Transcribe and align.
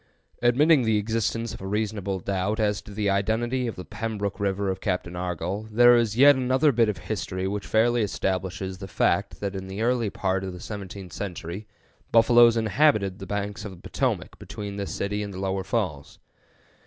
Admitting 0.41 0.81
the 0.81 0.97
existence 0.97 1.53
of 1.53 1.61
a 1.61 1.67
reasonable 1.67 2.19
doubt 2.19 2.59
as 2.59 2.81
to 2.81 2.91
the 2.91 3.07
identity 3.07 3.67
of 3.67 3.75
the 3.75 3.85
Pembrook 3.85 4.39
River 4.39 4.71
of 4.71 4.81
Captain 4.81 5.13
Argoll, 5.15 5.67
there 5.69 5.95
is 5.95 6.17
yet 6.17 6.35
another 6.35 6.71
bit 6.71 6.89
of 6.89 6.97
history 6.97 7.47
which 7.47 7.67
fairly 7.67 8.01
establishes 8.01 8.79
the 8.79 8.87
fact 8.87 9.39
that 9.41 9.53
in 9.55 9.67
the 9.67 9.83
early 9.83 10.09
part 10.09 10.43
of 10.43 10.53
the 10.53 10.59
seventeenth 10.59 11.13
century 11.13 11.67
buffaloes 12.11 12.57
inhabited 12.57 13.19
the 13.19 13.27
banks 13.27 13.63
of 13.63 13.69
the 13.69 13.77
Potomac 13.77 14.39
between 14.39 14.75
this 14.77 14.91
city 14.95 15.21
and 15.21 15.35
the 15.35 15.39
lower 15.39 15.63
falls. 15.63 16.17